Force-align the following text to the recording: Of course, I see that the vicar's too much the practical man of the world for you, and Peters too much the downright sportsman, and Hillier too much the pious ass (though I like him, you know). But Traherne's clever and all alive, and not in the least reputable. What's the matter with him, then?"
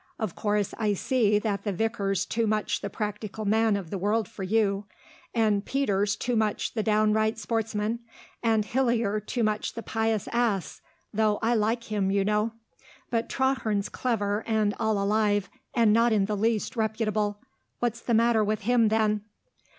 Of 0.17 0.33
course, 0.35 0.73
I 0.79 0.93
see 0.93 1.37
that 1.37 1.63
the 1.63 1.71
vicar's 1.71 2.25
too 2.25 2.47
much 2.47 2.81
the 2.81 2.89
practical 2.89 3.45
man 3.45 3.75
of 3.75 3.91
the 3.91 3.99
world 3.99 4.27
for 4.27 4.41
you, 4.41 4.85
and 5.31 5.63
Peters 5.63 6.15
too 6.15 6.35
much 6.35 6.73
the 6.73 6.81
downright 6.81 7.37
sportsman, 7.37 7.99
and 8.41 8.65
Hillier 8.65 9.19
too 9.19 9.43
much 9.43 9.73
the 9.73 9.83
pious 9.83 10.27
ass 10.31 10.81
(though 11.13 11.37
I 11.43 11.53
like 11.53 11.83
him, 11.83 12.09
you 12.09 12.25
know). 12.25 12.53
But 13.11 13.29
Traherne's 13.29 13.89
clever 13.89 14.43
and 14.47 14.73
all 14.79 14.97
alive, 14.99 15.51
and 15.75 15.93
not 15.93 16.11
in 16.11 16.25
the 16.25 16.35
least 16.35 16.75
reputable. 16.75 17.39
What's 17.77 18.01
the 18.01 18.15
matter 18.15 18.43
with 18.43 18.61
him, 18.61 18.87
then?" 18.87 19.21